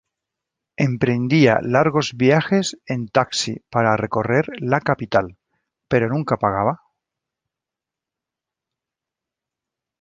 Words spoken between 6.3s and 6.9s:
pagaba.